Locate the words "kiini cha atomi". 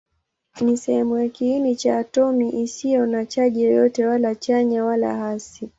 1.29-2.49